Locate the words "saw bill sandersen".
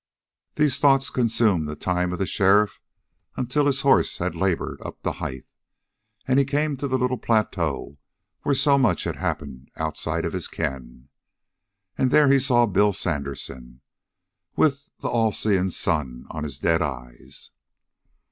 12.39-13.81